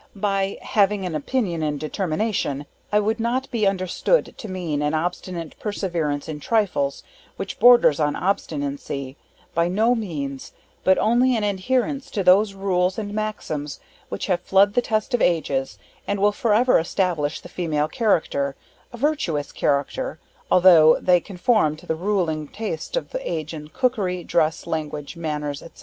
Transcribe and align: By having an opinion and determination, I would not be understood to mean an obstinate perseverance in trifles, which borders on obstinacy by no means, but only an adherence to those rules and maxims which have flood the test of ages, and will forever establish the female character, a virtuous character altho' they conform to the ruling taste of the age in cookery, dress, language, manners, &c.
By 0.15 0.57
having 0.63 1.05
an 1.05 1.13
opinion 1.13 1.61
and 1.61 1.79
determination, 1.79 2.65
I 2.91 2.99
would 2.99 3.19
not 3.19 3.51
be 3.51 3.67
understood 3.67 4.33
to 4.35 4.49
mean 4.49 4.81
an 4.81 4.95
obstinate 4.95 5.55
perseverance 5.59 6.27
in 6.27 6.39
trifles, 6.39 7.03
which 7.37 7.59
borders 7.59 7.99
on 7.99 8.15
obstinacy 8.15 9.15
by 9.53 9.67
no 9.67 9.93
means, 9.93 10.53
but 10.83 10.97
only 10.97 11.35
an 11.35 11.43
adherence 11.43 12.09
to 12.17 12.23
those 12.23 12.55
rules 12.55 12.97
and 12.97 13.13
maxims 13.13 13.79
which 14.09 14.25
have 14.25 14.41
flood 14.41 14.73
the 14.73 14.81
test 14.81 15.13
of 15.13 15.21
ages, 15.21 15.77
and 16.07 16.19
will 16.19 16.31
forever 16.31 16.79
establish 16.79 17.39
the 17.39 17.47
female 17.47 17.87
character, 17.87 18.55
a 18.91 18.97
virtuous 18.97 19.51
character 19.51 20.17
altho' 20.51 20.97
they 20.99 21.19
conform 21.19 21.75
to 21.75 21.85
the 21.85 21.93
ruling 21.93 22.47
taste 22.47 22.97
of 22.97 23.11
the 23.11 23.21
age 23.21 23.53
in 23.53 23.67
cookery, 23.67 24.23
dress, 24.23 24.65
language, 24.65 25.15
manners, 25.15 25.59
&c. 25.59 25.69